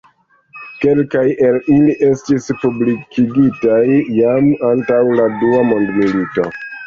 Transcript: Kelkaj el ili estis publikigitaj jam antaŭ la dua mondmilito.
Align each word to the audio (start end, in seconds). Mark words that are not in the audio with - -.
Kelkaj 0.83 1.25
el 1.49 1.57
ili 1.73 1.93
estis 2.07 2.47
publikigitaj 2.63 3.83
jam 4.21 4.49
antaŭ 4.73 4.99
la 5.21 5.27
dua 5.43 5.63
mondmilito. 5.73 6.49